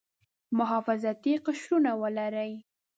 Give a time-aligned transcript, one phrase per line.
[0.57, 2.51] محافظتي قشرونه ولري.